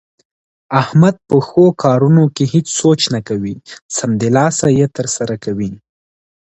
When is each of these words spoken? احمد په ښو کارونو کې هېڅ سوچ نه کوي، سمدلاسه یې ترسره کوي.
احمد 0.81 1.15
په 1.27 1.37
ښو 1.47 1.65
کارونو 1.83 2.23
کې 2.35 2.45
هېڅ 2.53 2.67
سوچ 2.81 3.01
نه 3.13 3.19
کوي، 3.29 3.53
سمدلاسه 3.97 4.67
یې 4.79 4.87
ترسره 4.97 5.35
کوي. 5.43 5.71